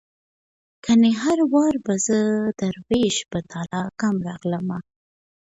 کنې 0.85 1.11
هر 1.21 1.39
وار 1.53 1.75
به 1.85 1.93
زه 2.07 2.17
دروېش 2.59 3.15
په 3.31 3.39
تاله 3.51 3.81
کم 3.99 4.15
راغلمه 4.27 4.79